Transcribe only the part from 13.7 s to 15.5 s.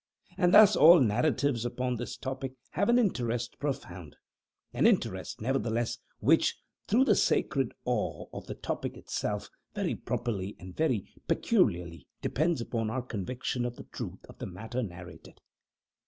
the truth of the matter narrated.